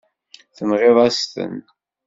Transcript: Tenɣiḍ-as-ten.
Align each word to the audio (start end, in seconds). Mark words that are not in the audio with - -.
Tenɣiḍ-as-ten. 0.55 1.55